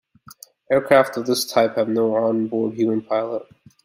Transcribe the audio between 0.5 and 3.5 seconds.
Aircraft of this type have no onboard human pilot.